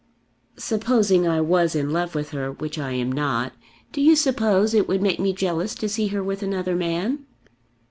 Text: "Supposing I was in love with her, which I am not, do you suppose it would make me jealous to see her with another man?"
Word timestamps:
"Supposing 0.57 1.27
I 1.27 1.41
was 1.41 1.75
in 1.75 1.91
love 1.91 2.15
with 2.15 2.31
her, 2.31 2.53
which 2.53 2.79
I 2.79 2.93
am 2.93 3.11
not, 3.11 3.53
do 3.91 4.01
you 4.01 4.15
suppose 4.15 4.73
it 4.73 4.87
would 4.87 5.03
make 5.03 5.19
me 5.19 5.31
jealous 5.31 5.75
to 5.75 5.87
see 5.87 6.07
her 6.07 6.23
with 6.23 6.41
another 6.41 6.75
man?" 6.75 7.27